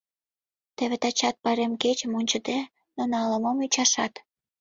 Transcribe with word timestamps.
Теве 0.77 0.97
тачат, 1.03 1.35
пайрем 1.43 1.73
кечым 1.81 2.11
ончыде, 2.19 2.59
нуно 2.95 3.13
ала-мом 3.25 3.57
ӱчашат. 3.65 4.13